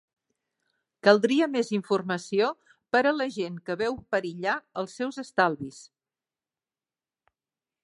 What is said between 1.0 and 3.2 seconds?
Caldria més informació per a